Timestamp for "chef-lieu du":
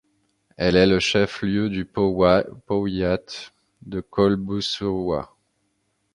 0.99-1.85